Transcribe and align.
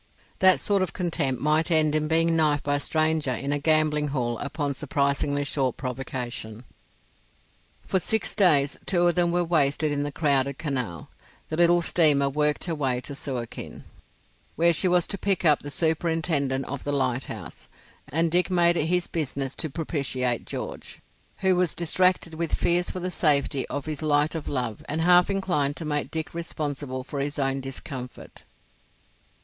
That 0.39 0.59
sort 0.59 0.81
of 0.81 0.93
contempt 0.93 1.39
might 1.43 1.69
end 1.69 1.93
in 1.93 2.07
being 2.07 2.35
knifed 2.35 2.63
by 2.63 2.77
a 2.77 2.79
stranger 2.79 3.35
in 3.35 3.51
a 3.51 3.59
gambling 3.59 4.07
hell 4.07 4.39
upon 4.39 4.73
surprisingly 4.73 5.43
short 5.43 5.77
provocation. 5.77 6.63
For 7.85 7.99
six 7.99 8.33
days—two 8.33 9.05
of 9.09 9.13
them 9.13 9.31
were 9.31 9.43
wasted 9.43 9.91
in 9.91 10.01
the 10.01 10.11
crowded 10.11 10.57
Canal—the 10.57 11.55
little 11.55 11.83
steamer 11.83 12.29
worked 12.29 12.63
her 12.65 12.73
way 12.73 12.99
to 13.01 13.13
Suakin, 13.13 13.83
where 14.55 14.73
she 14.73 14.87
was 14.87 15.05
to 15.05 15.19
pick 15.19 15.45
up 15.45 15.59
the 15.59 15.69
superintendent 15.69 16.65
of 16.65 16.83
the 16.83 16.91
lighthouse; 16.91 17.67
and 18.09 18.31
Dick 18.31 18.49
made 18.49 18.77
it 18.77 18.87
his 18.87 19.05
business 19.05 19.53
to 19.53 19.69
propitiate 19.69 20.45
George, 20.47 20.99
who 21.41 21.55
was 21.55 21.75
distracted 21.75 22.33
with 22.33 22.55
fears 22.55 22.89
for 22.89 22.99
the 22.99 23.11
safety 23.11 23.67
of 23.67 23.85
his 23.85 24.01
light 24.01 24.33
of 24.33 24.47
love 24.47 24.83
and 24.89 25.01
half 25.01 25.29
inclined 25.29 25.75
to 25.77 25.85
make 25.85 26.09
Dick 26.09 26.33
responsible 26.33 27.03
for 27.03 27.19
his 27.19 27.37
own 27.37 27.61
discomfort. 27.61 28.45